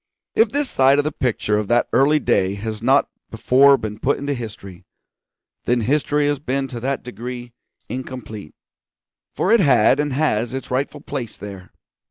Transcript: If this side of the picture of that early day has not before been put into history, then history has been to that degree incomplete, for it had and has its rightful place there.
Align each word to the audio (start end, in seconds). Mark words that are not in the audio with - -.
If 0.33 0.49
this 0.49 0.67
side 0.67 0.97
of 0.97 1.03
the 1.03 1.11
picture 1.11 1.59
of 1.59 1.67
that 1.67 1.87
early 1.93 2.17
day 2.17 2.55
has 2.55 2.81
not 2.81 3.07
before 3.29 3.77
been 3.77 3.99
put 3.99 4.17
into 4.17 4.33
history, 4.33 4.83
then 5.65 5.81
history 5.81 6.25
has 6.25 6.39
been 6.39 6.67
to 6.69 6.79
that 6.79 7.03
degree 7.03 7.53
incomplete, 7.87 8.55
for 9.35 9.51
it 9.51 9.59
had 9.59 9.99
and 9.99 10.11
has 10.13 10.55
its 10.55 10.71
rightful 10.71 11.01
place 11.01 11.37
there. 11.37 11.71